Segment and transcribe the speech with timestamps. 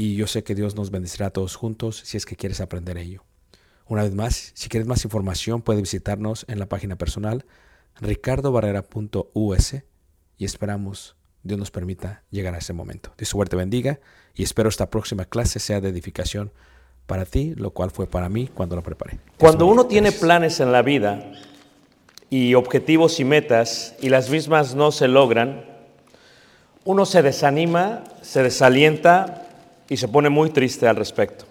[0.00, 2.96] y yo sé que Dios nos bendecirá a todos juntos si es que quieres aprender
[2.96, 3.24] ello.
[3.86, 7.44] Una vez más, si quieres más información, puedes visitarnos en la página personal
[8.00, 9.74] ricardobarrera.us
[10.38, 13.12] y esperamos Dios nos permita llegar a ese momento.
[13.18, 13.98] Dios suerte bendiga
[14.34, 16.52] y espero esta próxima clase sea de edificación
[17.06, 19.18] para ti, lo cual fue para mí cuando lo preparé.
[19.38, 21.32] Cuando uno tiene planes en la vida
[22.30, 25.64] y objetivos y metas y las mismas no se logran,
[26.84, 29.47] uno se desanima, se desalienta
[29.88, 31.44] y se pone muy triste al respecto.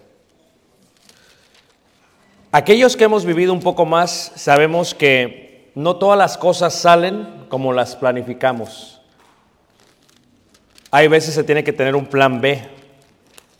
[2.52, 7.72] Aquellos que hemos vivido un poco más sabemos que no todas las cosas salen como
[7.72, 9.00] las planificamos.
[10.90, 12.62] Hay veces se tiene que tener un plan B,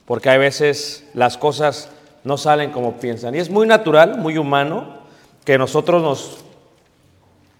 [0.06, 1.90] porque hay veces las cosas
[2.24, 3.34] no salen como piensan.
[3.34, 4.98] Y es muy natural, muy humano,
[5.44, 6.44] que nosotros nos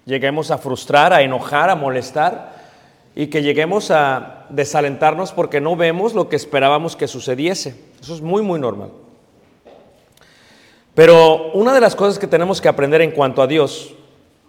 [0.06, 2.57] lleguemos a frustrar, a enojar, a molestar
[3.18, 7.74] y que lleguemos a desalentarnos porque no vemos lo que esperábamos que sucediese.
[8.00, 8.90] Eso es muy, muy normal.
[10.94, 13.92] Pero una de las cosas que tenemos que aprender en cuanto a Dios,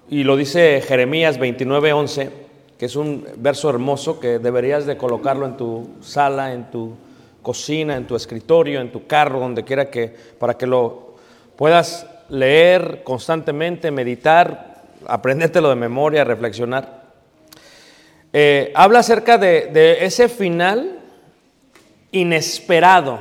[0.08, 2.30] y lo dice Jeremías 29:11,
[2.78, 6.94] que es un verso hermoso que deberías de colocarlo en tu sala, en tu
[7.42, 11.16] cocina, en tu escritorio, en tu carro, donde quiera que, para que lo
[11.56, 16.99] puedas leer constantemente, meditar, aprendértelo de memoria, reflexionar.
[18.32, 21.00] Eh, habla acerca de, de ese final
[22.12, 23.20] inesperado.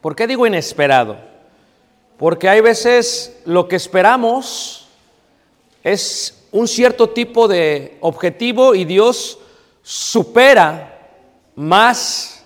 [0.00, 1.16] ¿Por qué digo inesperado?
[2.18, 4.88] Porque hay veces lo que esperamos
[5.84, 9.38] es un cierto tipo de objetivo y Dios
[9.82, 11.10] supera
[11.54, 12.44] más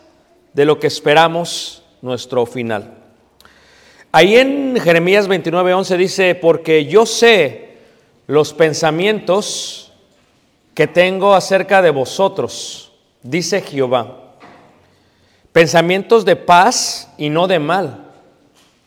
[0.53, 2.95] de lo que esperamos nuestro final.
[4.13, 7.77] Ahí en Jeremías 29:11 dice, porque yo sé
[8.27, 9.90] los pensamientos
[10.75, 14.35] que tengo acerca de vosotros, dice Jehová,
[15.53, 18.07] pensamientos de paz y no de mal,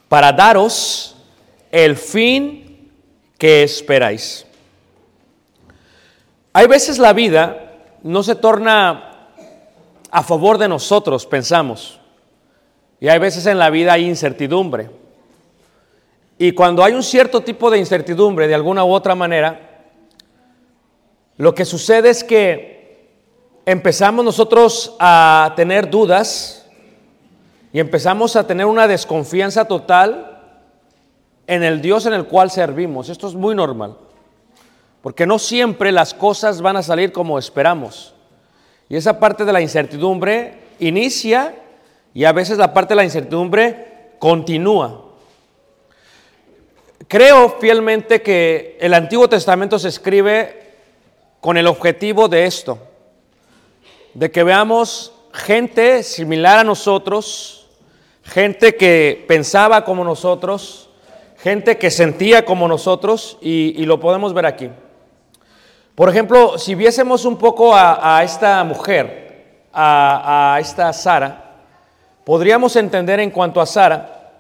[0.08, 1.16] para daros
[1.72, 2.92] el fin
[3.38, 4.46] que esperáis.
[6.54, 9.30] Hay veces la vida no se torna
[10.12, 12.00] a favor de nosotros, pensamos.
[13.00, 14.90] Y hay veces en la vida hay incertidumbre.
[16.38, 19.73] Y cuando hay un cierto tipo de incertidumbre, de alguna u otra manera,
[21.38, 23.10] lo que sucede es que
[23.66, 26.66] empezamos nosotros a tener dudas
[27.72, 30.42] y empezamos a tener una desconfianza total
[31.48, 33.10] en el Dios en el cual servimos.
[33.10, 33.98] Esto es muy normal,
[35.02, 38.14] porque no siempre las cosas van a salir como esperamos.
[38.90, 41.56] Y esa parte de la incertidumbre inicia
[42.14, 45.02] y a veces la parte de la incertidumbre continúa.
[47.08, 50.63] Creo fielmente que el Antiguo Testamento se escribe
[51.44, 52.80] con el objetivo de esto,
[54.14, 57.68] de que veamos gente similar a nosotros,
[58.24, 60.90] gente que pensaba como nosotros,
[61.36, 64.70] gente que sentía como nosotros, y, lo podemos ver aquí.
[65.96, 71.58] Por ejemplo, si viésemos un poco a, esta mujer, a esta Sara,
[72.24, 74.32] podríamos entender en cuanto a Sara,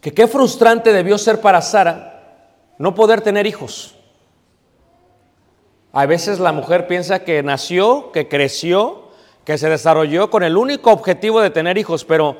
[0.00, 2.38] que qué frustrante debió ser para Sara
[2.78, 3.94] no poder tener hijos.
[5.96, 9.10] A veces la mujer piensa que nació, que creció,
[9.44, 12.36] que se desarrolló con el único objetivo de tener hijos, pero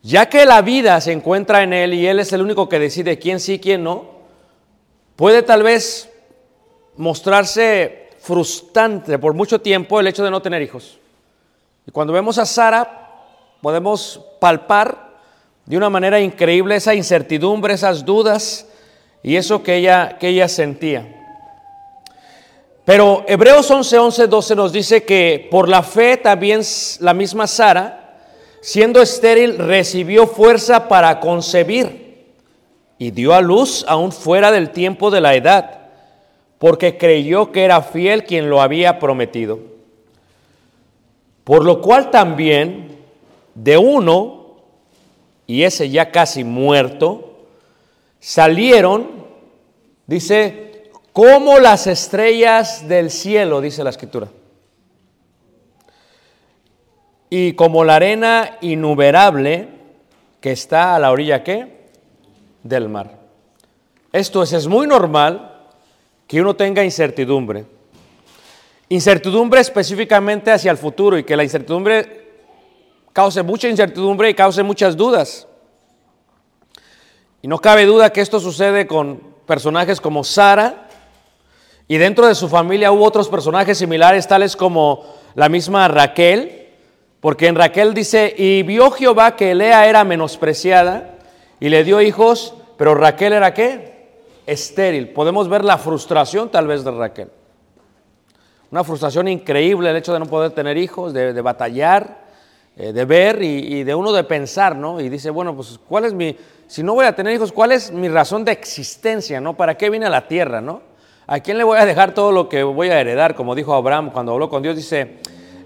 [0.00, 3.18] ya que la vida se encuentra en él y él es el único que decide
[3.18, 4.06] quién sí, quién no,
[5.14, 6.10] puede tal vez
[6.96, 10.98] mostrarse frustrante por mucho tiempo el hecho de no tener hijos.
[11.86, 13.10] Y cuando vemos a Sara,
[13.60, 15.18] podemos palpar
[15.66, 18.66] de una manera increíble esa incertidumbre, esas dudas
[19.22, 21.23] y eso que ella, que ella sentía.
[22.84, 26.60] Pero Hebreos 11, 11, 12 nos dice que por la fe también
[27.00, 28.18] la misma Sara,
[28.60, 32.26] siendo estéril, recibió fuerza para concebir
[32.98, 35.80] y dio a luz aún fuera del tiempo de la edad,
[36.58, 39.60] porque creyó que era fiel quien lo había prometido.
[41.42, 42.96] Por lo cual también
[43.54, 44.56] de uno,
[45.46, 47.34] y ese ya casi muerto,
[48.20, 49.08] salieron,
[50.06, 50.73] dice,
[51.14, 54.28] como las estrellas del cielo, dice la escritura.
[57.30, 59.68] Y como la arena innumerable
[60.40, 61.88] que está a la orilla ¿qué?
[62.64, 63.16] del mar.
[64.12, 65.68] Esto es, es muy normal
[66.26, 67.64] que uno tenga incertidumbre.
[68.88, 72.24] Incertidumbre específicamente hacia el futuro y que la incertidumbre
[73.12, 75.46] cause mucha incertidumbre y cause muchas dudas.
[77.40, 80.83] Y no cabe duda que esto sucede con personajes como Sara,
[81.86, 86.68] y dentro de su familia hubo otros personajes similares, tales como la misma Raquel,
[87.20, 91.16] porque en Raquel dice, y vio Jehová que Lea era menospreciada
[91.60, 94.08] y le dio hijos, pero Raquel era qué?
[94.46, 95.08] Estéril.
[95.10, 97.30] Podemos ver la frustración tal vez de Raquel.
[98.70, 102.24] Una frustración increíble el hecho de no poder tener hijos, de, de batallar,
[102.76, 105.00] eh, de ver y, y, de uno de pensar, ¿no?
[105.00, 106.36] Y dice, bueno, pues ¿cuál es mi,
[106.66, 109.56] si no voy a tener hijos, cuál es mi razón de existencia, ¿no?
[109.56, 110.93] ¿Para qué vine a la tierra, ¿no?
[111.26, 113.34] ¿A quién le voy a dejar todo lo que voy a heredar?
[113.34, 115.16] Como dijo Abraham cuando habló con Dios, dice,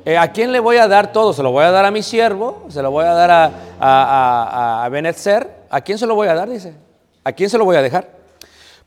[0.05, 1.33] eh, ¿a quién le voy a dar todo?
[1.33, 2.67] ¿Se lo voy a dar a mi siervo?
[2.69, 3.51] ¿Se lo voy a dar a,
[3.81, 5.49] a, a, Benetzer?
[5.69, 6.49] ¿A quién se lo voy a dar?
[6.49, 6.75] Dice.
[7.25, 8.09] ¿A quién se lo voy a dejar?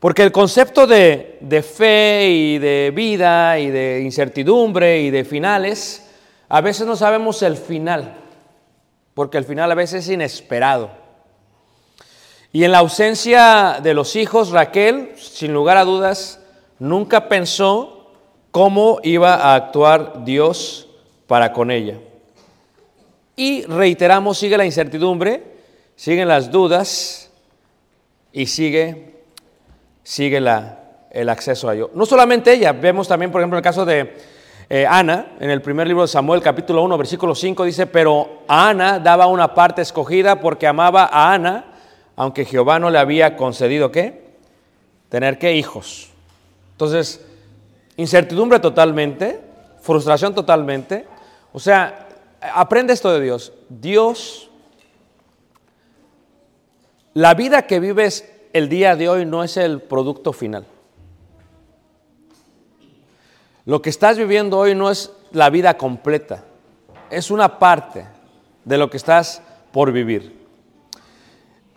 [0.00, 6.08] Porque el concepto de, de fe y de vida y de incertidumbre y de finales,
[6.48, 8.14] a veces no sabemos el final,
[9.14, 10.90] porque el final a veces es inesperado.
[12.50, 16.41] Y en la ausencia de los hijos, Raquel, sin lugar a dudas,
[16.82, 18.10] nunca pensó
[18.50, 20.88] cómo iba a actuar Dios
[21.28, 21.98] para con ella.
[23.36, 25.44] Y reiteramos, sigue la incertidumbre,
[25.94, 27.30] siguen las dudas
[28.32, 29.14] y sigue,
[30.02, 31.90] sigue el acceso a Dios.
[31.94, 34.16] No solamente ella, vemos también, por ejemplo, el caso de
[34.68, 38.98] eh, Ana, en el primer libro de Samuel, capítulo 1, versículo 5, dice, pero Ana
[38.98, 41.64] daba una parte escogida porque amaba a Ana,
[42.16, 44.32] aunque Jehová no le había concedido qué?
[45.08, 46.11] Tener qué hijos.
[46.82, 47.20] Entonces,
[47.96, 49.40] incertidumbre totalmente,
[49.82, 51.06] frustración totalmente.
[51.52, 52.08] O sea,
[52.40, 53.52] aprende esto de Dios.
[53.68, 54.50] Dios,
[57.14, 60.66] la vida que vives el día de hoy no es el producto final.
[63.64, 66.42] Lo que estás viviendo hoy no es la vida completa,
[67.10, 68.08] es una parte
[68.64, 70.36] de lo que estás por vivir.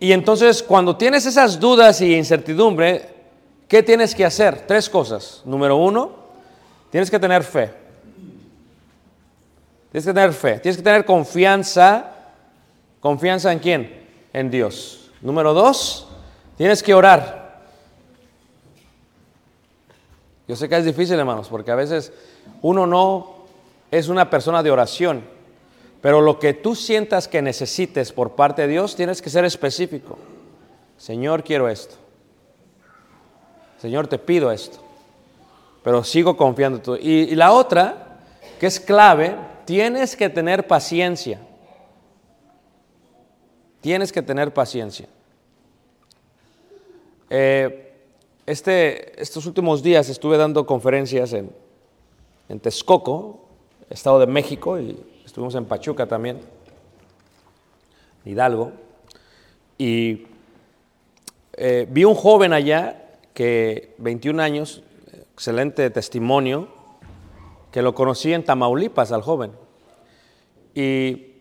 [0.00, 3.15] Y entonces cuando tienes esas dudas y incertidumbre,
[3.68, 4.66] ¿qué tienes que hacer?
[4.66, 5.42] Tres cosas.
[5.44, 6.10] Número uno,
[6.90, 7.72] tienes que tener fe.
[9.90, 12.12] Tienes que tener fe, tienes que tener confianza.
[13.00, 14.06] ¿Confianza en quién?
[14.32, 15.10] En Dios.
[15.22, 16.08] Número dos,
[16.56, 17.62] tienes que orar.
[20.48, 22.12] Yo sé que es difícil, hermanos, porque a veces
[22.62, 23.46] uno no
[23.90, 25.24] es una persona de oración,
[26.00, 30.18] pero lo que tú sientas que necesites por parte de Dios, tienes que ser específico.
[30.98, 31.96] Señor, quiero esto.
[33.86, 34.78] Señor, te pido esto.
[35.84, 36.96] Pero sigo confiando en tú.
[36.96, 38.18] Y, la otra,
[38.58, 41.40] que es clave, tienes que tener paciencia.
[43.80, 45.06] Tienes que tener paciencia.
[47.30, 47.94] Eh,
[48.44, 51.52] este, estos últimos días estuve dando conferencias en,
[52.48, 53.46] en Texcoco,
[53.88, 56.40] Estado de México, y estuvimos en Pachuca también,
[58.24, 58.72] Hidalgo,
[59.78, 60.26] y
[61.52, 63.04] eh, vi un joven allá
[63.36, 64.82] que 21 años,
[65.34, 66.68] excelente testimonio,
[67.70, 69.52] que lo conocí en Tamaulipas al joven.
[70.74, 71.34] Y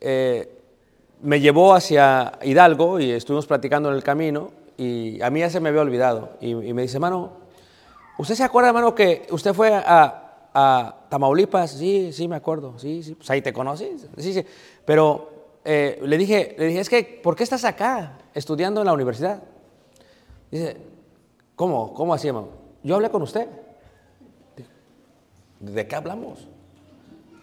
[0.00, 0.58] eh,
[1.22, 5.60] me llevó hacia Hidalgo y estuvimos platicando en el camino y a mí ya se
[5.60, 6.32] me había olvidado.
[6.40, 7.34] Y, me dice, hermano,
[8.18, 11.70] ¿usted se acuerda, hermano, que usted fue a, a Tamaulipas?
[11.70, 12.76] Sí, sí, me acuerdo.
[12.76, 14.08] Sí, sí, pues ahí te conoces.
[14.18, 14.44] Sí, sí.
[14.84, 15.30] Pero
[15.64, 19.44] eh, le, dije, le dije, es que, ¿por qué estás acá estudiando en la universidad?
[20.50, 20.76] Dice,
[21.54, 21.92] ¿cómo?
[21.94, 22.48] ¿Cómo así, hermano?
[22.82, 23.48] Yo hablé con usted.
[25.60, 26.46] ¿De qué hablamos?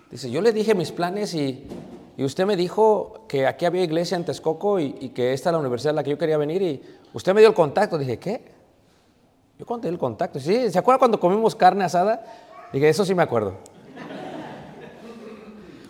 [0.09, 1.67] Dice, yo le dije mis planes y,
[2.15, 5.59] y usted me dijo que aquí había iglesia en Texcoco y, que esta es la
[5.59, 6.83] universidad a la que yo quería venir y
[7.13, 7.97] usted me dio el contacto.
[7.97, 8.41] Dije, ¿qué?
[9.57, 10.39] Yo conté el contacto.
[10.39, 12.23] Sí, ¿se acuerda cuando comimos carne asada?
[12.71, 13.55] Dije, eso sí me acuerdo.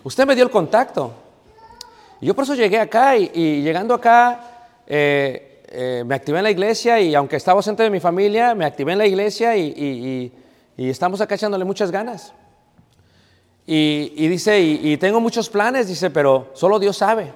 [0.02, 1.12] usted me dio el contacto.
[2.20, 4.40] Y yo por eso llegué acá y, y llegando acá
[4.86, 8.64] eh, eh, me activé en la iglesia y aunque estaba ausente de mi familia, me
[8.64, 10.32] activé en la iglesia y,
[10.76, 12.32] estamos acá echándole muchas ganas.
[13.66, 17.32] Y, dice, y, tengo muchos planes, dice, pero solo Dios sabe.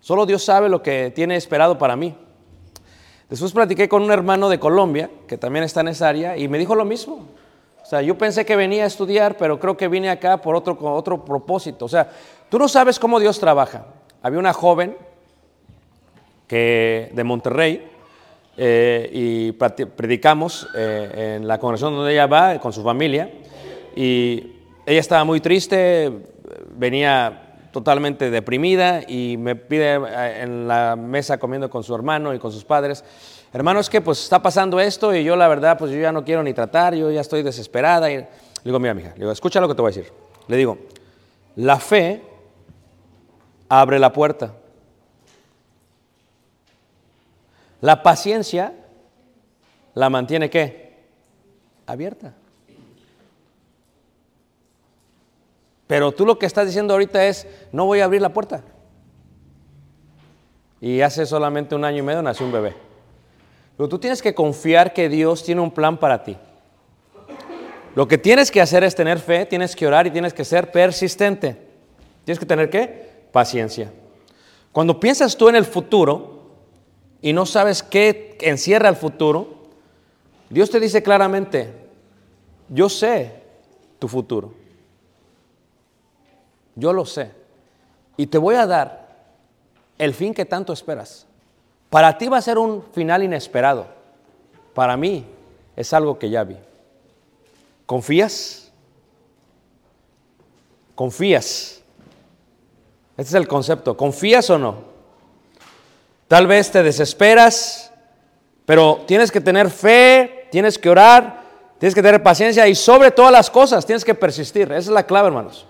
[0.00, 2.16] Solo Dios sabe lo que tiene esperado para mí.
[3.28, 6.58] Después platiqué con un hermano de Colombia, que también está en esa área, y me
[6.58, 7.26] dijo lo mismo.
[7.82, 10.78] O sea, yo pensé que venía a estudiar, pero creo que vine acá por otro,
[10.80, 11.84] otro propósito.
[11.84, 12.10] O sea,
[12.48, 13.84] tú no sabes cómo Dios trabaja.
[14.22, 14.96] Había una joven
[16.56, 17.88] de Monterrey,
[18.56, 23.30] eh, y predicamos eh, en la congregación donde ella va, con su familia,
[23.96, 24.52] y
[24.86, 26.10] ella estaba muy triste,
[26.76, 29.94] venía totalmente deprimida y me pide
[30.42, 33.04] en la mesa comiendo con su hermano y con sus padres,
[33.52, 36.24] hermano, es que pues está pasando esto y yo la verdad pues yo ya no
[36.24, 38.10] quiero ni tratar, yo ya estoy desesperada.
[38.10, 38.28] Y le
[38.64, 40.12] digo, mira, mija, le digo, escucha lo que te voy a decir.
[40.48, 40.78] Le digo,
[41.56, 42.22] la fe
[43.68, 44.54] abre la puerta.
[47.80, 48.74] La paciencia
[49.94, 50.98] la mantiene qué?
[51.86, 52.34] Abierta.
[55.86, 58.62] Pero tú lo que estás diciendo ahorita es, no voy a abrir la puerta.
[60.80, 62.74] Y hace solamente un año y medio nació un bebé.
[63.76, 66.36] Pero tú tienes que confiar que Dios tiene un plan para ti.
[67.96, 70.70] Lo que tienes que hacer es tener fe, tienes que orar y tienes que ser
[70.70, 71.56] persistente.
[72.24, 73.24] Tienes que tener qué?
[73.32, 73.90] Paciencia.
[74.70, 76.29] Cuando piensas tú en el futuro
[77.22, 79.48] y no sabes qué encierra el futuro,
[80.48, 81.72] Dios te dice claramente,
[82.68, 83.34] yo sé
[83.98, 84.52] tu futuro.
[86.74, 87.30] Yo lo sé.
[88.16, 89.08] Y te voy a dar
[89.98, 91.26] el fin que tanto esperas.
[91.90, 93.86] Para ti va a ser un final inesperado.
[94.74, 95.24] Para mí
[95.76, 96.56] es algo que ya vi.
[97.86, 98.70] ¿Confías?
[100.94, 101.82] ¿Confías?
[103.16, 103.96] Este es el concepto.
[103.96, 104.89] ¿Confías o no?
[106.30, 107.90] Tal vez te desesperas,
[108.64, 111.42] pero tienes que tener fe, tienes que orar,
[111.76, 114.70] tienes que tener paciencia y sobre todas las cosas tienes que persistir.
[114.70, 115.66] Esa es la clave, hermanos.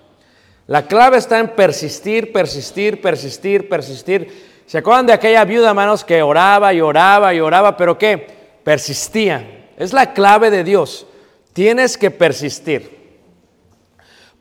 [0.66, 4.62] La clave está en persistir, persistir, persistir, persistir.
[4.66, 8.18] ¿Se acuerdan de aquella viuda, hermanos, que oraba y oraba y oraba, pero qué?
[8.62, 9.70] Persistía.
[9.78, 11.06] Es la clave de Dios.
[11.54, 13.18] Tienes que persistir.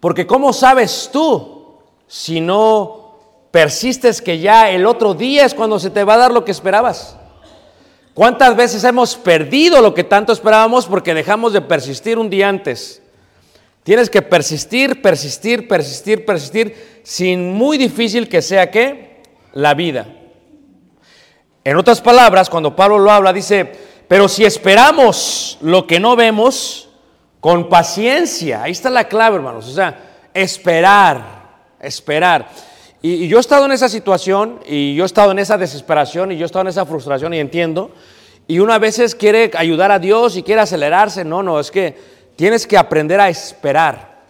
[0.02, 2.99] Porque ¿cómo sabes tú si no
[3.52, 6.52] persistes que ya el otro día es cuando se te va a dar lo que
[6.52, 7.18] esperabas?
[8.14, 13.02] ¿Cuántas veces hemos perdido lo que tanto esperábamos porque dejamos de persistir un día antes?
[13.84, 20.08] Tienes que persistir, persistir, persistir, persistir, sin muy difícil que sea que la vida.
[21.64, 23.72] En otras palabras, cuando Pablo lo habla, dice,
[24.08, 26.90] pero si esperamos lo que no vemos,
[27.40, 29.98] con paciencia, ahí está la clave, hermanos, o sea,
[30.34, 32.50] esperar, esperar.
[33.02, 36.38] Y, yo he estado en esa situación, y yo he estado en esa desesperación, y
[36.38, 37.92] yo he estado en esa frustración, y entiendo,
[38.48, 41.96] y uno a veces quiere ayudar a Dios y quiere acelerarse, no, no, es que
[42.36, 44.22] tienes que aprender a esperar,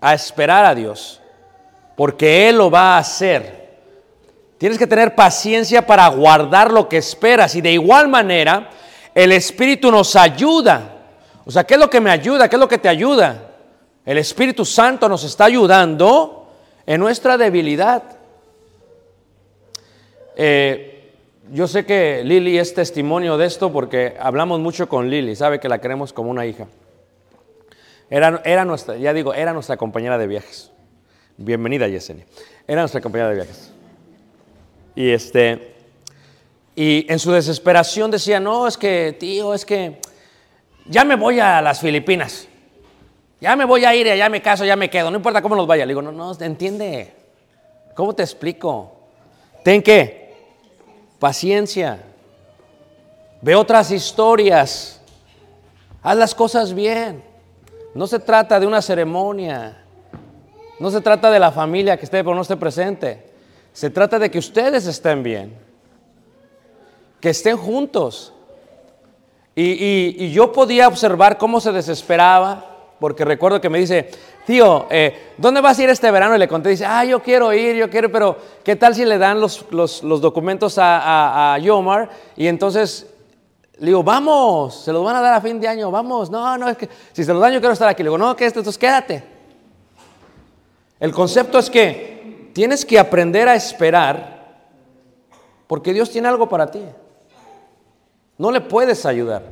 [0.00, 1.20] a esperar a Dios,
[1.96, 3.66] porque Él lo va a hacer.
[4.58, 8.70] Tienes que tener paciencia para guardar lo que esperas y de igual manera
[9.14, 10.96] el Espíritu nos ayuda.
[11.44, 12.48] O sea, ¿qué es lo que me ayuda?
[12.48, 13.50] ¿Qué es lo que te ayuda?
[14.04, 16.45] El Espíritu Santo nos está ayudando
[16.86, 18.02] en nuestra debilidad.
[20.36, 21.12] Eh,
[21.52, 25.68] yo sé que Lili es testimonio de esto porque hablamos mucho con Lili, sabe que
[25.68, 26.66] la queremos como una hija.
[28.08, 30.70] Era, era nuestra, ya digo, era nuestra compañera de viajes.
[31.36, 32.24] Bienvenida, Yesenia.
[32.66, 33.72] Era nuestra compañera de viajes.
[34.94, 35.74] Y este,
[36.74, 39.98] y en su desesperación decía, no, es que, tío, es que
[40.86, 42.48] ya me voy a las Filipinas.
[43.40, 45.66] Ya me voy a ir, ya me caso, ya me quedo, no importa cómo nos
[45.66, 45.84] vaya.
[45.84, 47.12] Le digo, no, no, entiende.
[47.94, 48.92] ¿Cómo te explico?
[49.62, 50.34] Ten qué?
[51.18, 52.02] Paciencia.
[53.42, 55.00] Ve otras historias.
[56.02, 57.22] Haz las cosas bien.
[57.94, 59.82] No se trata de una ceremonia.
[60.78, 63.30] No se trata de la familia que esté pero no esté presente.
[63.72, 65.56] Se trata de que ustedes estén bien.
[67.20, 68.32] Que estén juntos.
[69.54, 74.10] Y, y- y yo podía observar cómo se desesperaba, porque recuerdo que me dice,
[74.46, 76.34] tío, eh, ¿dónde vas a ir este verano?
[76.34, 79.18] Y le conté, dice, ah, yo quiero ir, yo quiero, pero ¿qué tal si le
[79.18, 82.08] dan los, los- documentos a, a, a Yomar?
[82.36, 83.06] Y entonces
[83.78, 86.30] le digo, vamos, se los van a dar a fin de año, vamos.
[86.30, 88.02] No, no, es que si se los dan yo quiero estar aquí.
[88.02, 89.22] Le digo, no, que esto, entonces quédate.
[90.98, 94.56] El concepto es que tienes que aprender a esperar
[95.66, 96.80] porque Dios tiene algo para ti.
[98.38, 99.42] No le puedes ayudar.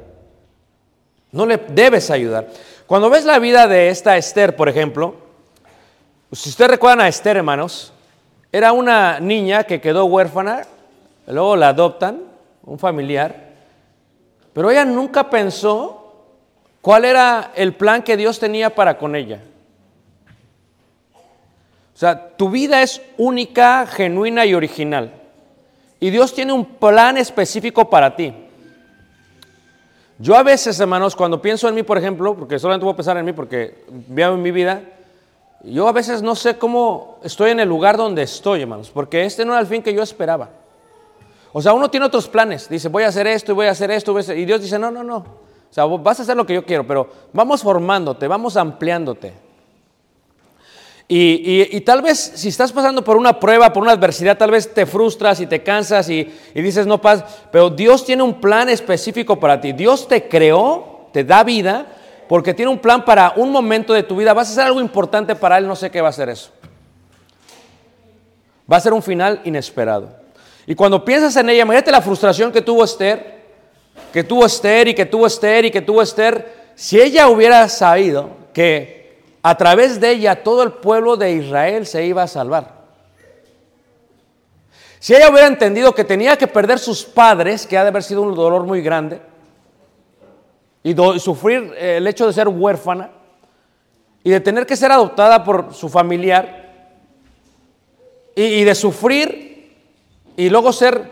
[1.35, 2.49] No le debes ayudar.
[2.87, 5.17] Cuando ves la vida de esta Esther, por ejemplo,
[6.31, 7.93] si ustedes recuerdan a Esther, hermanos,
[8.53, 10.63] era una niña que quedó huérfana,
[11.27, 12.21] luego la adoptan,
[12.63, 13.49] un familiar,
[14.53, 16.15] pero ella nunca pensó
[16.81, 19.41] cuál era el plan que Dios tenía para con ella.
[21.95, 25.13] O sea, tu vida es única, genuina y original.
[25.99, 28.33] Y Dios tiene un plan específico para ti.
[30.25, 33.15] Yo a veces, hermanos, cuando pienso en mí, por ejemplo, porque solamente voy a pensar
[33.19, 34.81] en mí porque veo en mi vida,
[35.63, 39.45] yo a veces no sé cómo estoy en el lugar donde estoy, hermanos, porque este
[39.45, 40.49] no era el fin que yo esperaba.
[41.53, 43.91] O sea, uno tiene otros planes, dice, voy a hacer esto y voy a hacer
[43.91, 45.19] esto, y Dios dice, no, no, no.
[45.19, 45.27] O
[45.69, 49.44] sea, vas a hacer lo que yo quiero, pero vamos formándote, vamos ampliándote.
[51.07, 54.73] Y, y- tal vez si estás pasando por una prueba, por una adversidad, tal vez
[54.73, 58.71] te frustras y te cansas y, y dices no pasa, pero Dios tiene un plan
[58.71, 59.73] específico para ti.
[59.73, 61.87] Dios te creó, te da vida,
[62.27, 64.33] porque tiene un plan para un momento de tu vida.
[64.33, 66.51] Vas a hacer algo importante para Él, no sé qué va a ser eso.
[68.71, 70.09] Va a ser un final inesperado.
[70.67, 73.45] Y cuando piensas en ella, imagínate la frustración que tuvo Esther,
[74.11, 76.71] que tuvo Esther y que tuvo Esther y que tuvo Esther.
[76.75, 79.04] Si ella hubiera sabido que
[79.47, 82.73] a través de ella todo el pueblo de Israel se iba a salvar.
[84.99, 88.23] Si ella hubiera entendido que tenía que perder sus padres, que ha de haber sido
[88.23, 89.21] un dolor muy grande,
[90.83, 93.11] y, sufrir eh, el hecho de ser huérfana,
[94.23, 96.73] y de tener que ser adoptada por su familiar,
[98.35, 99.77] y, y de sufrir,
[100.39, 101.11] y luego ser,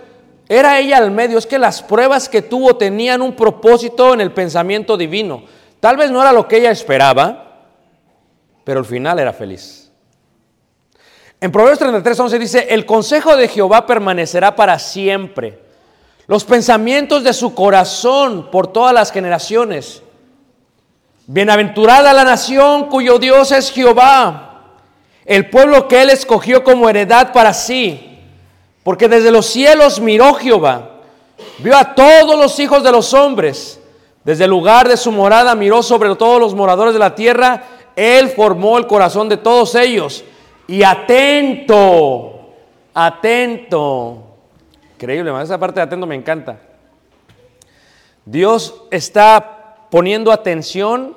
[0.49, 4.33] era ella al medio, es que las pruebas que tuvo tenían un propósito en el
[4.33, 5.43] pensamiento divino.
[5.81, 7.52] Tal vez no era lo que ella esperaba,
[8.65, 9.91] pero al final era feliz.
[11.41, 15.59] En Proverbios 33, 11 dice, el consejo de Jehová permanecerá para siempre.
[16.29, 20.03] Los pensamientos de su corazón por todas las generaciones.
[21.27, 24.53] Bienaventurada la nación cuyo Dios es Jehová,
[25.25, 28.19] el pueblo que él escogió como heredad para sí.
[28.83, 30.91] Porque desde los cielos miró Jehová,
[31.59, 33.81] vio a todos los hijos de los hombres.
[34.25, 37.65] Desde el lugar de su morada miró sobre todos los moradores de la tierra.
[37.97, 40.25] Él formó el corazón de todos ellos.
[40.67, 42.51] Y atento,
[42.95, 44.23] atento.
[44.97, 46.59] Increíble, esa parte de atento me encanta.
[48.25, 51.17] Dios está poniendo atención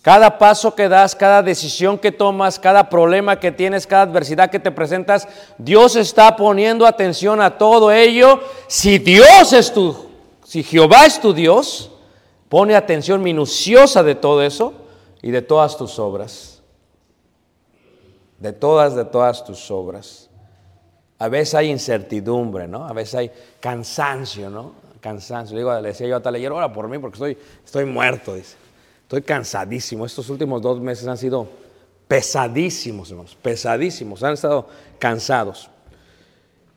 [0.00, 4.58] cada paso que das, cada decisión que tomas, cada problema que tienes, cada adversidad que
[4.58, 5.28] te presentas.
[5.58, 8.40] Dios está poniendo atención a todo ello.
[8.66, 10.08] Si Dios es tu,
[10.44, 11.92] si Jehová es tu Dios,
[12.48, 14.81] pone atención minuciosa de todo eso
[15.22, 16.60] y de todas tus obras.
[18.38, 20.28] De todas, de todas tus obras.
[21.18, 22.84] A veces hay incertidumbre, ¿no?
[22.84, 23.30] A veces hay
[23.60, 24.72] cansancio, ¿no?
[25.00, 25.56] Cansancio.
[25.56, 28.56] Digo, le decía yo a Taller, ora por mí porque estoy, estoy muerto, dice.
[29.02, 30.04] Estoy cansadísimo.
[30.04, 31.46] Estos últimos dos meses han sido
[32.08, 34.22] pesadísimos, hermanos, pesadísimos.
[34.24, 34.66] Han estado
[34.98, 35.70] cansados.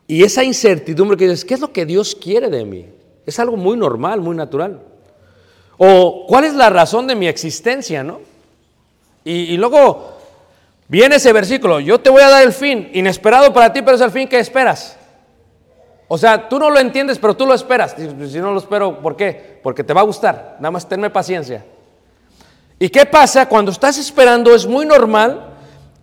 [0.06, 2.86] Y esa incertidumbre que dices, ¿qué es lo que Dios quiere de mí?
[3.24, 4.80] Es algo muy normal, muy natural.
[5.78, 8.20] O cuál es la razón de mi existencia, ¿no?
[9.28, 10.12] Y, luego
[10.86, 14.00] viene ese versículo, yo te voy a dar el fin, inesperado para ti, pero es
[14.00, 14.96] el fin que esperas.
[16.06, 17.96] O sea, tú no lo entiendes, pero tú lo esperas.
[17.98, 19.58] Si si no lo espero, ¿por qué?
[19.64, 20.54] Porque te va a gustar.
[20.60, 21.64] Nada más tenme paciencia.
[22.78, 23.48] ¿Y qué pasa?
[23.48, 25.54] Cuando estás esperando es muy normal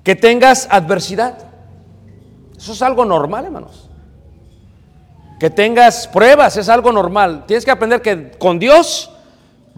[0.03, 1.37] que tengas adversidad.
[2.57, 3.89] Eso es algo normal, hermanos.
[5.39, 7.45] Que tengas pruebas es algo normal.
[7.47, 9.12] Tienes que aprender que con Dios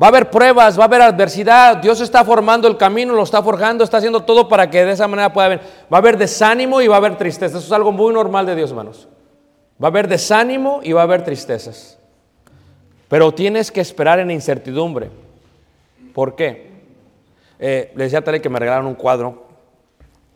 [0.02, 1.78] va a haber pruebas, va a haber adversidad.
[1.78, 5.08] Dios está formando el camino, lo está forjando, está haciendo todo para que de esa
[5.08, 5.60] manera pueda haber.
[5.92, 7.58] Va a haber desánimo y va a haber tristeza.
[7.58, 9.08] Eso es algo muy normal de Dios, hermanos.
[9.82, 11.98] Va a haber desánimo y va a haber tristezas.
[13.08, 15.10] Pero tienes que esperar en incertidumbre.
[16.14, 16.72] ¿Por qué?
[17.60, 19.46] Eh, le decía a Tale que me regalaron un cuadro,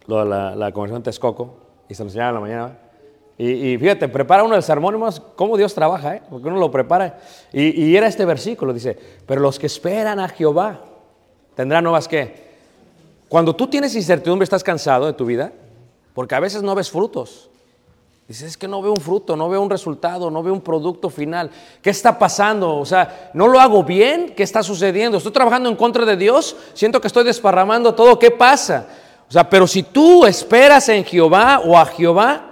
[0.08, 2.78] lo de la, la de Texcoco, y se lo enseñaron en la mañana.
[3.40, 6.22] Y, y fíjate, prepara uno el sermón, hermanos, cómo Dios trabaja, ¿eh?
[6.30, 7.20] porque uno lo prepara.
[7.54, 10.82] Y, y era este versículo, dice, pero los que esperan a Jehová
[11.56, 12.50] tendrán nuevas qué.
[13.30, 15.54] Cuando tú tienes incertidumbre, estás cansado de tu vida,
[16.14, 17.50] porque a veces no ves frutos.
[18.28, 21.10] Dices, es que no veo un fruto, no veo un resultado, no veo un producto
[21.10, 21.50] final.
[21.82, 22.76] ¿Qué está pasando?
[22.76, 24.34] O sea, ¿no lo hago bien?
[24.36, 25.18] ¿Qué está sucediendo?
[25.18, 26.58] ¿Estoy trabajando en contra de Dios?
[26.74, 28.20] Siento que estoy desparramando todo.
[28.20, 28.86] ¿Qué pasa?
[29.30, 32.49] O sea, pero si tú esperas en Jehová o a Jehová,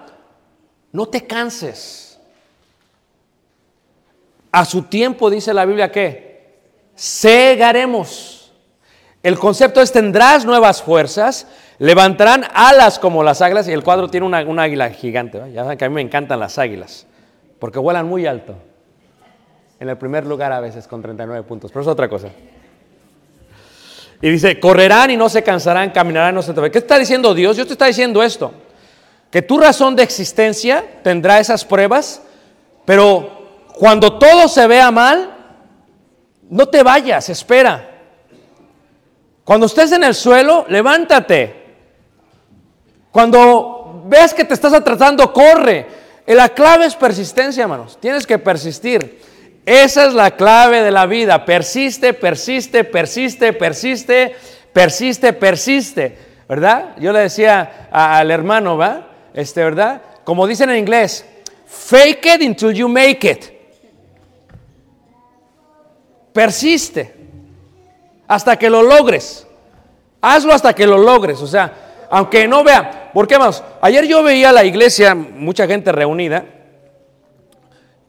[0.98, 2.20] no te canses.
[4.52, 6.56] A su tiempo dice la Biblia que
[6.96, 8.52] segaremos.
[9.22, 11.46] El concepto es tendrás nuevas fuerzas,
[11.78, 15.40] levantarán alas como las águilas y el cuadro tiene una, águila gigante.
[15.54, 17.06] Ya saben que a mí me encantan las águilas
[17.60, 18.56] porque vuelan muy alto.
[19.80, 22.30] En el primer lugar a veces con 39 puntos, pero es otra cosa.
[24.20, 26.56] Y dice, correrán y no se cansarán, caminarán y no se.
[26.72, 27.56] ¿Qué está diciendo Dios?
[27.56, 28.52] Dios te está diciendo esto.
[29.32, 32.22] Que tu razón de existencia tendrá esas pruebas,
[32.86, 35.36] pero cuando todo se vea mal,
[36.50, 37.92] no te vayas, espera.
[39.44, 41.56] Cuando estés en el suelo, levántate.
[43.12, 45.88] Cuando veas que te estás atrasando, corre.
[46.26, 47.98] La clave es persistencia, hermanos.
[48.02, 49.22] Tienes que persistir.
[49.66, 51.46] Esa es la clave de la vida.
[51.46, 54.36] Persiste, persiste, persiste, persiste,
[54.74, 56.18] persiste, persiste.
[56.48, 56.96] ¿Verdad?
[57.00, 59.07] Yo le decía al hermano, ¿va?
[59.38, 60.02] Este, ¿verdad?
[60.24, 61.24] Como dicen en inglés,
[61.68, 63.46] fake it until you make it.
[66.34, 67.14] Persiste
[68.28, 69.46] hasta que lo logres.
[70.22, 71.40] Hazlo hasta que lo logres.
[71.40, 71.72] O sea,
[72.10, 73.12] aunque no vea.
[73.14, 73.64] ¿Por qué más?
[73.80, 76.44] Ayer yo veía la iglesia, mucha gente reunida,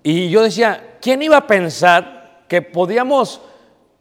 [0.02, 3.42] y yo decía, ¿quién iba a pensar que podíamos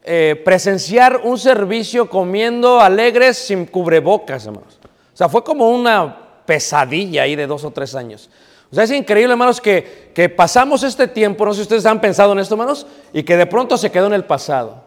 [0.03, 4.79] eh, presenciar un servicio comiendo alegres sin cubrebocas, hermanos?
[5.13, 8.31] O sea, fue como una pesadilla ahí de dos o tres años.
[8.71, 12.01] O sea, es increíble, hermanos, que, que pasamos este tiempo, no sé si ustedes han
[12.01, 14.83] pensado en esto, hermanos, y que de pronto se quedó en el pasado.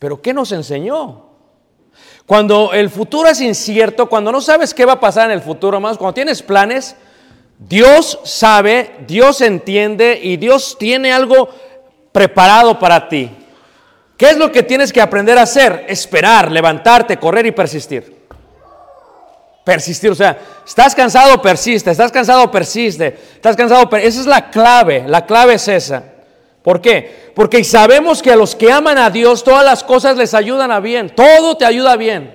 [0.00, 1.26] Pero ¿qué nos enseñó?
[2.26, 5.76] Cuando el futuro es incierto, cuando no sabes qué va a pasar en el futuro,
[5.76, 6.96] hermanos, cuando tienes planes,
[7.58, 11.48] Dios sabe, Dios entiende y Dios tiene algo
[12.10, 13.30] preparado para ti.
[14.16, 15.84] ¿Qué es lo que tienes que aprender a hacer?
[15.88, 18.21] Esperar, levantarte, correr y persistir.
[19.64, 24.50] Persistir, o sea, estás cansado, persiste, estás cansado, persiste, estás cansado, per- esa es la
[24.50, 26.02] clave, la clave es esa.
[26.62, 27.30] ¿Por qué?
[27.34, 30.80] Porque sabemos que a los que aman a Dios todas las cosas les ayudan a
[30.80, 32.34] bien, todo te ayuda bien.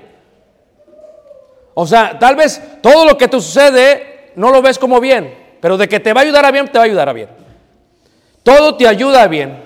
[1.74, 5.78] O sea, tal vez todo lo que te sucede no lo ves como bien, pero
[5.78, 7.30] de que te va a ayudar a bien, te va a ayudar a bien.
[8.44, 9.62] Todo te ayuda a bien.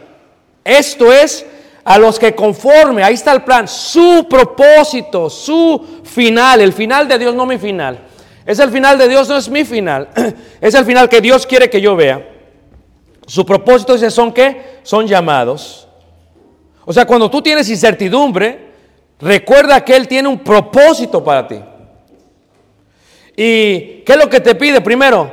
[0.63, 1.45] Esto es
[1.83, 7.17] a los que conforme, ahí está el plan, su propósito, su final, el final de
[7.17, 7.99] Dios, no mi final.
[8.45, 10.09] Es el final de Dios, no es mi final.
[10.61, 12.27] Es el final que Dios quiere que yo vea.
[13.25, 14.79] Su propósito dice, ¿son qué?
[14.83, 15.87] Son llamados.
[16.85, 18.71] O sea, cuando tú tienes incertidumbre,
[19.19, 21.59] recuerda que Él tiene un propósito para ti.
[23.35, 24.81] ¿Y qué es lo que te pide?
[24.81, 25.31] Primero,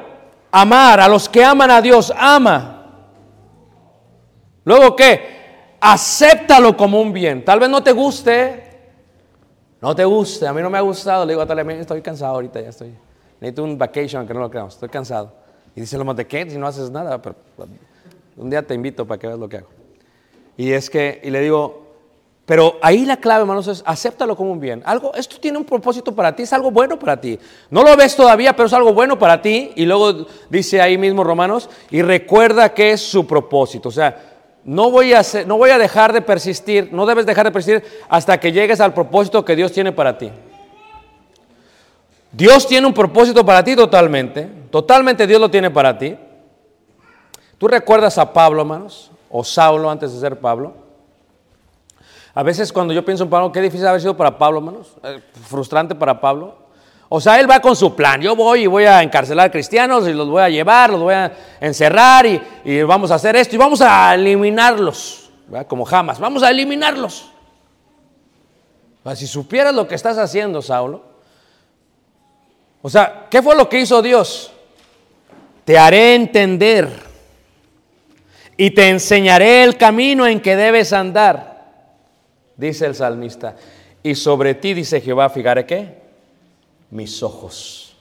[0.50, 2.86] amar a los que aman a Dios, ama.
[4.64, 5.37] Luego, ¿qué?
[5.80, 7.44] Acéptalo como un bien.
[7.44, 8.64] Tal vez no te guste,
[9.80, 10.46] no te guste.
[10.46, 11.24] A mí no me ha gustado.
[11.24, 12.94] Le digo a tal amigo, estoy cansado ahorita, ya estoy.
[13.40, 14.74] Necesito un vacation, aunque no lo creamos.
[14.74, 15.32] Estoy cansado.
[15.76, 17.22] Y dice lo de qué, si no haces nada.
[17.22, 17.36] Pero,
[18.36, 19.68] un día te invito para que veas lo que hago.
[20.56, 21.86] Y es que, y le digo,
[22.44, 24.82] Pero ahí la clave, hermanos, es acéptalo como un bien.
[24.86, 27.38] Algo, esto tiene un propósito para ti, es algo bueno para ti.
[27.70, 29.70] No lo ves todavía, pero es algo bueno para ti.
[29.76, 33.90] Y luego dice ahí mismo Romanos, y recuerda que es su propósito.
[33.90, 37.52] O sea, no voy a, no voy a dejar de persistir, no debes dejar de
[37.52, 40.30] persistir hasta que llegues al propósito que Dios tiene para ti.
[42.32, 44.48] Dios tiene un propósito para ti totalmente.
[44.70, 46.16] Totalmente Dios lo tiene para ti.
[47.56, 49.10] ¿Tú recuerdas a Pablo, hermanos?
[49.30, 50.74] O Saulo antes de ser Pablo.
[52.34, 54.94] A veces cuando yo pienso en Pablo, qué difícil haber sido para Pablo, hermanos.
[55.02, 56.67] Eh, frustrante para Pablo.
[57.08, 58.20] O sea, él va con su plan.
[58.20, 61.32] Yo voy y voy a encarcelar cristianos y los voy a llevar, los voy a
[61.60, 65.30] encerrar y, y vamos a hacer esto y vamos a eliminarlos.
[65.46, 65.66] ¿verdad?
[65.66, 66.18] Como jamás.
[66.18, 67.30] Vamos a eliminarlos.
[69.14, 71.02] Si supieras lo que estás haciendo, Saulo.
[72.82, 74.52] O sea, ¿qué fue lo que hizo Dios?
[75.64, 76.90] Te haré entender
[78.56, 81.48] y te enseñaré el camino en que debes andar
[82.58, 83.56] dice el salmista.
[84.02, 86.07] Y sobre ti, dice Jehová, fijaré qué?
[86.90, 87.96] Mis ojos.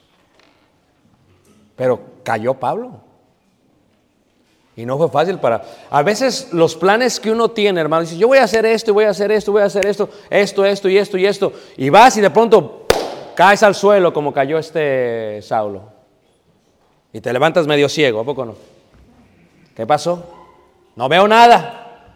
[1.76, 3.00] Pero cayó Pablo.
[4.78, 5.62] Y no fue fácil para...
[5.90, 9.04] A veces los planes que uno tiene, hermano, dice, yo voy a hacer esto, voy
[9.04, 11.52] a hacer esto, voy a hacer esto, esto, esto y esto y esto.
[11.76, 12.86] Y vas y de pronto
[13.34, 15.82] caes al suelo como cayó este Saulo.
[17.12, 18.54] Y te levantas medio ciego, ¿a poco no?
[19.74, 20.24] ¿Qué pasó?
[20.94, 22.14] No veo nada.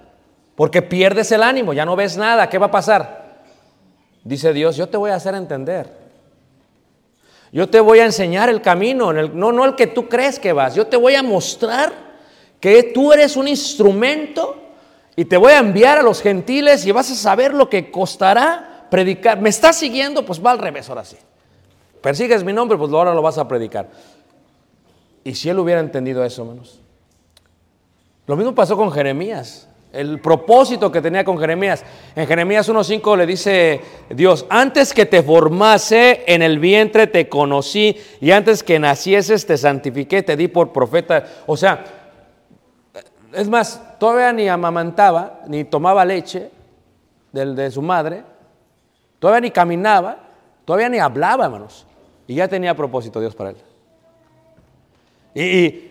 [0.55, 2.49] Porque pierdes el ánimo, ya no ves nada.
[2.49, 3.43] ¿Qué va a pasar?
[4.23, 6.02] Dice Dios, yo te voy a hacer entender.
[7.53, 10.75] Yo te voy a enseñar el camino, no, no el que tú crees que vas.
[10.75, 11.93] Yo te voy a mostrar
[12.59, 14.57] que tú eres un instrumento
[15.15, 18.87] y te voy a enviar a los gentiles y vas a saber lo que costará
[18.91, 19.41] predicar.
[19.41, 20.25] ¿Me estás siguiendo?
[20.25, 21.17] Pues va al revés ahora sí.
[22.01, 23.91] Persigues mi nombre, pues ahora lo vas a predicar.
[25.23, 26.81] Y si él hubiera entendido eso, hermanos.
[28.27, 29.69] Lo mismo pasó con Jeremías.
[29.93, 31.85] El propósito que tenía con Jeremías.
[32.17, 37.97] En Jeremías 1.5 le dice Dios, antes que te formase en el vientre te conocí
[38.21, 41.27] y antes que nacieses te santifiqué, te di por profeta.
[41.47, 41.85] O sea,
[43.35, 46.51] es más, todavía ni amamantaba, ni tomaba leche
[47.31, 48.25] del- de su madre,
[49.19, 50.19] todavía ni caminaba,
[50.65, 51.87] todavía ni hablaba, hermanos.
[52.27, 53.57] Y ya tenía propósito Dios para él.
[55.35, 55.43] Y,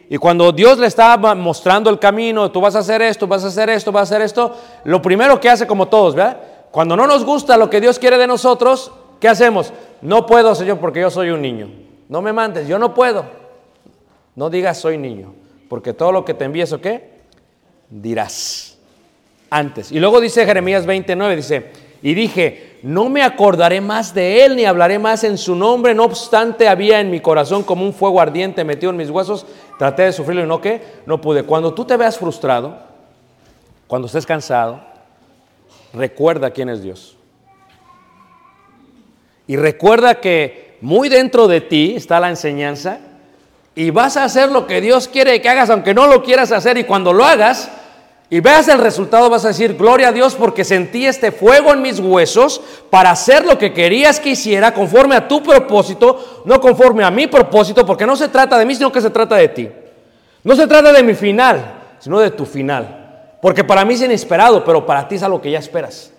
[0.10, 3.48] y- cuando Dios le estaba mostrando el camino, tú vas a hacer esto, vas a
[3.48, 6.38] hacer esto, vas a hacer esto, lo primero que hace como todos, ¿verdad?
[6.70, 9.74] Cuando no nos gusta lo que Dios quiere de nosotros, ¿qué hacemos?
[10.02, 11.70] No puedo, Señor, porque yo soy un niño.
[12.10, 13.26] No me mandes, yo no puedo.
[14.36, 15.34] No digas soy niño,
[15.70, 17.22] porque todo lo que te envíes, ¿o qué?
[17.90, 18.78] Dirás
[19.50, 19.92] antes.
[19.92, 24.65] Y luego dice Jeremías 29, dice, y dije, no me acordaré más de él ni
[24.65, 28.63] hablaré más en su nombre, no obstante había en mi corazón como un fuego ardiente
[28.63, 29.46] metido en mis huesos,
[29.78, 30.62] traté de sufrirlo y no
[31.06, 31.44] no pude.
[31.44, 32.78] Cuando tú te veas frustrado,
[33.88, 34.82] cuando estés cansado,
[35.94, 37.17] recuerda quién es Dios.
[39.48, 43.00] Y recuerda que muy dentro de ti está la enseñanza
[43.76, 46.78] y vas a hacer lo que Dios quiere que hagas, aunque no lo quieras hacer.
[46.78, 47.70] Y cuando lo hagas
[48.34, 51.82] y veas el resultado, vas a decir, gloria a Dios porque sentí este fuego en
[51.82, 57.04] mis huesos para hacer lo que querías que hiciera conforme a tu propósito, no conforme
[57.04, 59.70] a mi propósito, porque no se trata de mí, sino que se trata de ti.
[60.46, 63.36] No se trata de mi final, sino de tu final.
[63.41, 66.13] Porque para mí es inesperado, pero para ti es algo que ya esperas.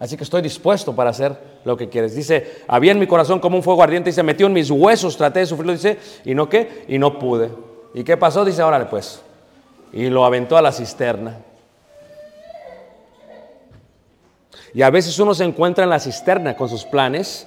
[0.00, 1.36] Así que estoy dispuesto para hacer
[1.66, 2.14] lo que quieres.
[2.14, 5.18] Dice, había en mi corazón como un fuego ardiente y se metió en mis huesos,
[5.18, 7.50] traté de sufrirlo, dice, y no qué, y no pude.
[7.92, 8.42] ¿Y qué pasó?
[8.42, 9.20] Dice, órale pues.
[9.92, 11.38] Y lo aventó a la cisterna.
[14.74, 17.46] Y a veces uno se encuentra en la cisterna con sus planes,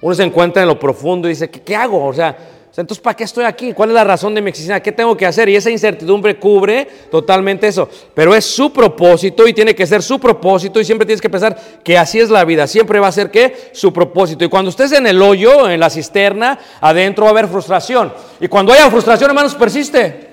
[0.00, 2.06] uno se encuentra en lo profundo y dice, ¿qué, hago?
[2.06, 2.36] O sea,
[2.76, 3.72] entonces, ¿para qué estoy aquí?
[3.72, 4.82] ¿Cuál es la razón de mi existencia?
[4.82, 5.48] ¿Qué tengo que hacer?
[5.48, 7.88] Y esa incertidumbre cubre totalmente eso.
[8.14, 11.56] Pero es su propósito y tiene que ser su propósito y siempre tienes que pensar
[11.82, 12.66] que así es la vida.
[12.66, 13.70] Siempre va a ser ¿qué?
[13.72, 14.44] Su propósito.
[14.44, 18.12] Y cuando estés en el hoyo, en la cisterna, adentro va a haber frustración.
[18.40, 20.25] Y cuando haya frustración, hermanos, persiste.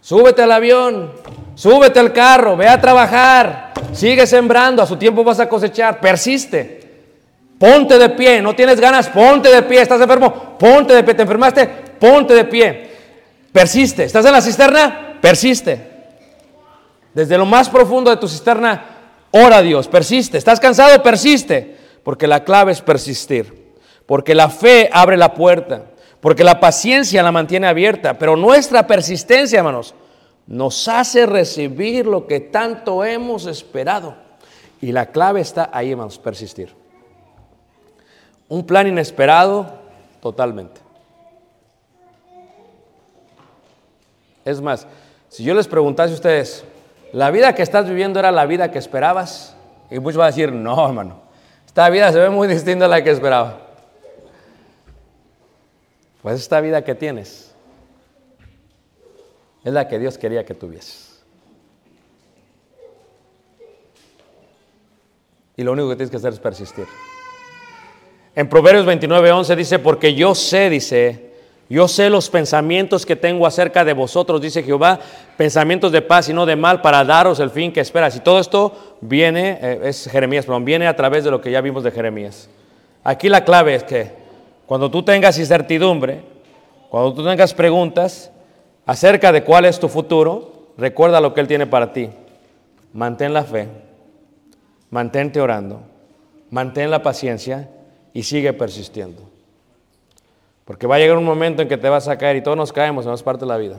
[0.00, 1.12] Súbete al avión,
[1.54, 6.80] súbete al carro, ve a trabajar, sigue sembrando, a su tiempo vas a cosechar, persiste.
[7.58, 11.22] Ponte de pie, no tienes ganas, ponte de pie, estás enfermo, ponte de pie, te
[11.22, 11.66] enfermaste,
[11.98, 12.90] ponte de pie.
[13.52, 15.90] Persiste, estás en la cisterna, persiste.
[17.12, 18.84] Desde lo más profundo de tu cisterna,
[19.32, 20.38] ora a Dios, persiste.
[20.38, 21.02] ¿Estás cansado?
[21.02, 21.76] Persiste.
[22.02, 23.74] Porque la clave es persistir.
[24.06, 25.89] Porque la fe abre la puerta.
[26.20, 28.18] Porque la paciencia la mantiene abierta.
[28.18, 29.94] Pero nuestra persistencia, hermanos,
[30.46, 34.16] nos hace recibir lo que tanto hemos esperado.
[34.80, 36.74] Y la clave está ahí, hermanos, persistir.
[38.48, 39.78] Un plan inesperado,
[40.20, 40.80] totalmente.
[44.44, 44.86] Es más,
[45.28, 46.64] si yo les preguntase a ustedes,
[47.12, 49.54] la vida que estás viviendo era la vida que esperabas.
[49.90, 51.20] Y muchos van a decir, no, hermano,
[51.66, 53.69] esta vida se ve muy distinta a la que esperaba.
[56.22, 57.54] Pues esta vida que tienes
[59.64, 61.22] es la que Dios quería que tuvieses.
[65.56, 66.86] Y lo único que tienes que hacer es persistir.
[68.34, 71.32] En Proverbios 29, 11 dice, porque yo sé, dice,
[71.68, 75.00] yo sé los pensamientos que tengo acerca de vosotros, dice Jehová,
[75.36, 78.16] pensamientos de paz y no de mal para daros el fin que esperas.
[78.16, 81.60] Y todo esto viene, eh, es Jeremías, perdón, viene a través de lo que ya
[81.60, 82.48] vimos de Jeremías.
[83.04, 84.19] Aquí la clave es que
[84.70, 86.22] cuando tú tengas incertidumbre,
[86.90, 88.30] cuando tú tengas preguntas
[88.86, 92.08] acerca de cuál es tu futuro, recuerda lo que Él tiene para ti.
[92.92, 93.66] Mantén la fe,
[94.88, 95.80] mantente orando,
[96.50, 97.68] mantén la paciencia
[98.12, 99.22] y sigue persistiendo.
[100.64, 102.72] Porque va a llegar un momento en que te vas a caer y todos nos
[102.72, 103.78] caemos, no es parte de la vida.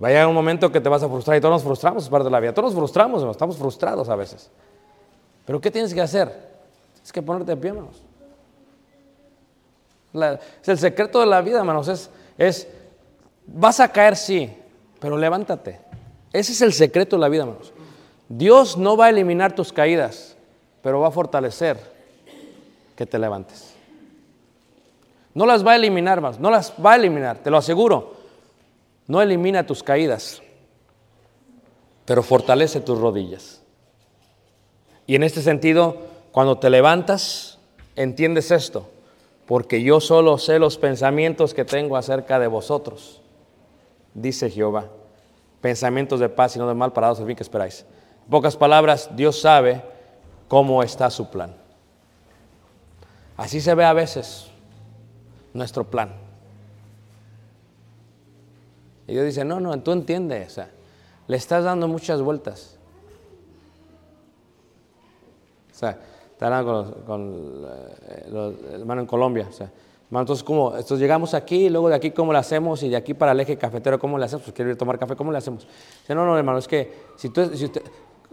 [0.00, 2.08] Va a llegar un momento que te vas a frustrar y todos nos frustramos, es
[2.08, 2.54] parte de la vida.
[2.54, 4.52] Todos nos frustramos, estamos frustrados a veces.
[5.44, 6.28] Pero ¿qué tienes que hacer?
[6.92, 8.11] Tienes que ponerte de pie, hermanos.
[10.14, 11.88] Es el secreto de la vida, hermanos.
[11.88, 12.68] Es, es,
[13.46, 14.52] vas a caer, sí,
[15.00, 15.80] pero levántate.
[16.32, 17.72] Ese es el secreto de la vida, hermanos.
[18.28, 20.36] Dios no va a eliminar tus caídas,
[20.82, 21.78] pero va a fortalecer
[22.96, 23.74] que te levantes.
[25.34, 26.38] No las va a eliminar, hermanos.
[26.38, 28.14] No las va a eliminar, te lo aseguro.
[29.06, 30.42] No elimina tus caídas,
[32.04, 33.62] pero fortalece tus rodillas.
[35.06, 35.96] Y en este sentido,
[36.30, 37.58] cuando te levantas,
[37.96, 38.91] entiendes esto
[39.52, 43.20] porque yo solo sé los pensamientos que tengo acerca de vosotros,
[44.14, 44.86] dice Jehová.
[45.60, 47.84] Pensamientos de paz y no de mal parados el fin que esperáis.
[48.24, 49.82] En pocas palabras, Dios sabe
[50.48, 51.54] cómo está su plan.
[53.36, 54.46] Así se ve a veces
[55.52, 56.14] nuestro plan.
[59.06, 60.70] Y Dios dice, no, no, tú entiendes, o sea,
[61.26, 62.78] le estás dando muchas vueltas.
[65.70, 65.98] O sea,
[66.46, 67.66] está con, con
[68.08, 68.54] eh, los
[68.98, 69.46] en Colombia.
[69.48, 69.70] O sea,
[70.20, 70.70] entonces, ¿cómo?
[70.70, 72.82] Entonces llegamos aquí, y luego de aquí, ¿cómo le hacemos?
[72.82, 74.42] Y de aquí para el eje cafetero, ¿cómo le hacemos?
[74.42, 75.66] Pues quiero ir a tomar café, ¿cómo le hacemos?
[76.00, 77.82] Dice, no, no, hermano, es que si, tú, si usted,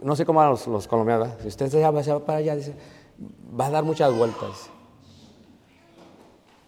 [0.02, 1.42] no sé cómo van los, los colombianos, ¿verdad?
[1.42, 2.74] si usted se va, se va para allá, dice,
[3.58, 4.68] va a dar muchas vueltas.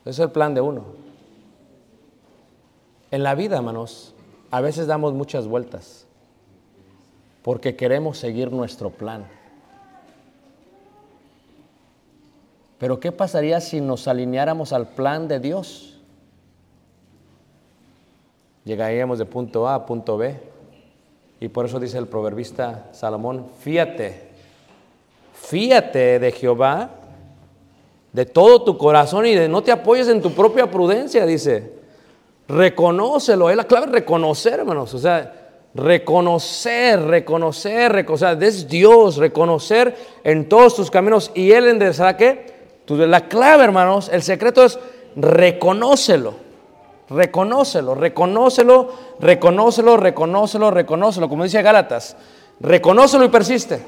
[0.00, 0.82] Ese es el plan de uno.
[3.10, 4.14] En la vida, hermanos,
[4.50, 6.06] a veces damos muchas vueltas
[7.42, 9.26] porque queremos seguir nuestro plan.
[12.82, 16.00] Pero ¿qué pasaría si nos alineáramos al plan de Dios?
[18.64, 20.36] Llegaríamos de punto A a punto B.
[21.38, 24.30] Y por eso dice el proverbista Salomón, fíate,
[25.32, 26.90] fíate de Jehová
[28.12, 31.74] de todo tu corazón y de no te apoyes en tu propia prudencia, dice.
[32.48, 34.92] Reconócelo, es la clave reconocer, hermanos.
[34.92, 42.16] O sea, reconocer, reconocer, reconocer, es Dios, reconocer en todos tus caminos y Él enderezará
[42.16, 42.51] qué?
[42.88, 44.78] La clave, hermanos, el secreto es
[45.16, 46.34] reconócelo.
[47.08, 51.28] Reconócelo, reconócelo, reconócelo, reconócelo, reconócelo.
[51.28, 52.16] Como dice Gálatas,
[52.60, 53.84] reconócelo y persiste.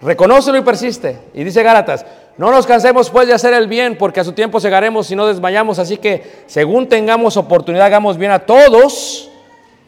[0.00, 1.18] Reconócelo y persiste.
[1.32, 2.04] Y dice Gálatas,
[2.38, 5.26] no nos cansemos pues de hacer el bien, porque a su tiempo llegaremos y no
[5.26, 5.78] desmayamos.
[5.78, 9.30] Así que según tengamos oportunidad, hagamos bien a todos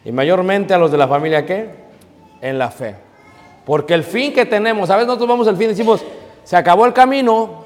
[0.05, 1.69] y mayormente a los de la familia que
[2.41, 2.95] en la fe.
[3.65, 6.01] Porque el fin que tenemos, a veces nosotros vamos al fin y decimos,
[6.49, 7.63] se acabó el camino,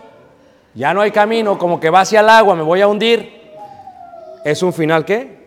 [0.73, 3.31] ya no hay camino, como que va hacia el agua, me voy a hundir.
[4.43, 5.37] Es un final que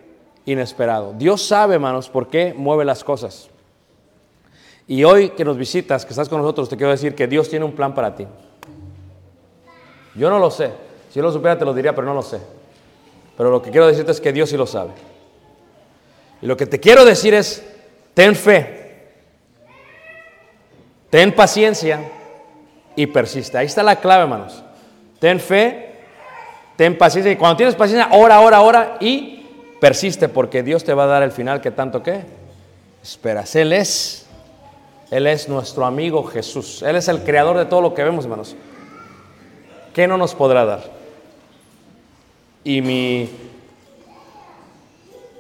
[0.47, 1.13] inesperado.
[1.19, 3.51] Dios sabe, hermanos, por qué mueve las cosas.
[4.87, 7.67] Y hoy que nos visitas, que estás con nosotros, te quiero decir que Dios tiene
[7.67, 8.27] un plan para ti.
[10.15, 10.71] Yo no lo sé.
[11.11, 12.41] Si yo lo supiera te lo diría, pero no lo sé.
[13.37, 14.93] Pero lo que quiero decirte es que Dios sí lo sabe.
[16.41, 17.63] Y lo que te quiero decir es,
[18.15, 19.11] ten fe,
[21.11, 22.16] ten paciencia
[22.97, 23.59] y persiste.
[23.59, 24.63] Ahí está la clave, hermanos.
[25.21, 25.93] Ten fe,
[26.77, 27.31] ten paciencia.
[27.31, 29.47] Y cuando tienes paciencia, ora, ora, ora y
[29.81, 32.23] persiste porque Dios te va a dar el final que tanto que
[33.03, 33.55] esperas.
[33.55, 34.27] Él es,
[35.11, 36.83] Él es nuestro amigo Jesús.
[36.83, 38.57] Él es el creador de todo lo que vemos, hermanos.
[39.95, 40.85] ¿Qué no nos podrá dar?
[42.65, 43.31] Y mi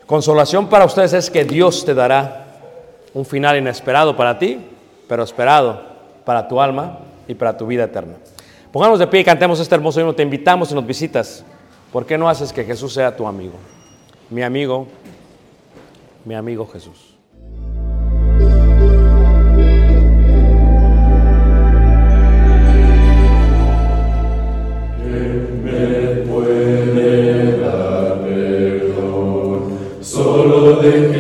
[0.07, 2.45] consolación para ustedes es que Dios te dará
[3.13, 4.59] un final inesperado para ti,
[5.09, 5.83] pero esperado
[6.25, 8.15] para tu alma y para tu vida eterna.
[8.73, 10.15] Pongamos de pie y cantemos este hermoso himno.
[10.15, 11.45] Te invitamos y nos visitas.
[11.93, 13.55] ¿Por qué no haces que Jesús sea tu amigo?
[14.29, 14.87] Mi amigo,
[16.25, 17.17] mi amigo Jesús.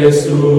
[0.06, 0.55] Jesús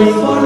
[0.00, 0.39] lágrimas, el